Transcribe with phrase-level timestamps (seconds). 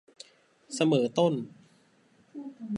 [0.75, 1.33] เสมอต้น